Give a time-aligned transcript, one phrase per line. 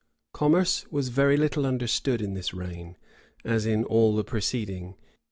[0.33, 2.97] Commerce was very little understood in this reign,
[3.45, 4.95] as in all the preceding.